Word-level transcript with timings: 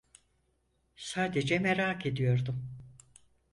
Sadece 0.95 1.59
merak 1.59 2.05
ediyordum. 2.05 2.77